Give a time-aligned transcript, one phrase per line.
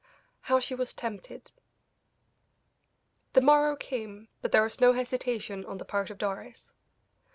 [0.49, 1.51] HOW SHE WAS TEMPTED.
[3.33, 6.73] The morrow came, but there was no hesitation on the part of Doris.